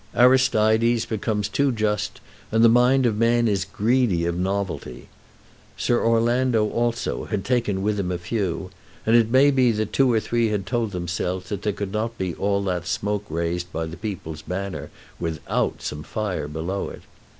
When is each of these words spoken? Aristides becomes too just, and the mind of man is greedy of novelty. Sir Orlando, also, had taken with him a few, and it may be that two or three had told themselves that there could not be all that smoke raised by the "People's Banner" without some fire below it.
Aristides 0.15 1.05
becomes 1.05 1.47
too 1.47 1.71
just, 1.71 2.21
and 2.51 2.65
the 2.65 2.69
mind 2.69 3.05
of 3.05 3.15
man 3.19 3.47
is 3.47 3.65
greedy 3.65 4.25
of 4.25 4.35
novelty. 4.35 5.09
Sir 5.77 6.03
Orlando, 6.03 6.67
also, 6.71 7.25
had 7.25 7.45
taken 7.45 7.83
with 7.83 7.99
him 7.99 8.11
a 8.11 8.17
few, 8.17 8.71
and 9.05 9.15
it 9.15 9.29
may 9.29 9.51
be 9.51 9.71
that 9.73 9.93
two 9.93 10.11
or 10.11 10.19
three 10.19 10.47
had 10.47 10.65
told 10.65 10.89
themselves 10.89 11.49
that 11.49 11.61
there 11.61 11.71
could 11.73 11.91
not 11.91 12.17
be 12.17 12.33
all 12.33 12.63
that 12.63 12.87
smoke 12.87 13.25
raised 13.29 13.71
by 13.71 13.85
the 13.85 13.95
"People's 13.95 14.41
Banner" 14.41 14.89
without 15.19 15.83
some 15.83 16.01
fire 16.01 16.47
below 16.47 16.89
it. 16.89 17.03